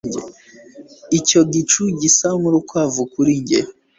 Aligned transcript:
Icyo 1.19 1.41
gicu 1.53 1.83
gisa 1.99 2.27
nkurukwavu 2.39 3.01
kuri 3.13 3.31
njye. 3.41 3.59